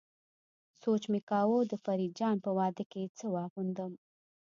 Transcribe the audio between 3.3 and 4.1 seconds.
واغوندم.